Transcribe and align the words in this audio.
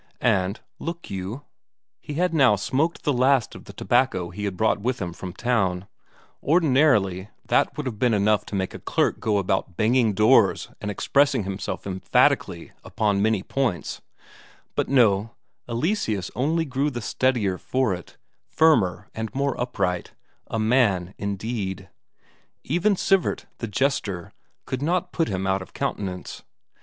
And, 0.23 0.59
look 0.79 1.11
you, 1.11 1.43
he 1.99 2.15
had 2.15 2.31
by 2.31 2.37
now 2.37 2.55
smoked 2.55 3.03
the 3.03 3.13
last 3.13 3.53
of 3.53 3.65
the 3.65 3.71
tobacco 3.73 4.31
he 4.31 4.45
had 4.45 4.57
brought 4.57 4.81
with 4.81 4.99
him 4.99 5.13
from 5.13 5.31
town; 5.31 5.85
ordinarily, 6.41 7.29
that 7.45 7.77
would 7.77 7.85
have 7.85 7.99
been 7.99 8.15
enough 8.15 8.43
to 8.47 8.55
make 8.55 8.73
a 8.73 8.79
clerk 8.79 9.19
go 9.19 9.37
about 9.37 9.77
banging 9.77 10.13
doors 10.13 10.69
and 10.81 10.89
expressing 10.89 11.43
himself 11.43 11.85
emphatically 11.85 12.71
upon 12.83 13.21
many 13.21 13.43
points; 13.43 14.01
but 14.73 14.89
no, 14.89 15.35
Eleseus 15.69 16.31
only 16.35 16.65
grew 16.65 16.89
the 16.89 16.99
steadier 16.99 17.59
for 17.59 17.93
it 17.93 18.17
firmer 18.47 19.07
and 19.13 19.31
more 19.35 19.55
upright; 19.61 20.13
a 20.47 20.57
man 20.57 21.13
indeed. 21.19 21.89
Even 22.63 22.95
Sivert, 22.95 23.45
the 23.59 23.67
jester, 23.67 24.33
could 24.65 24.81
not 24.81 25.11
put 25.13 25.27
him 25.27 25.45
out 25.45 25.61
of 25.61 25.73
countenance. 25.75 26.41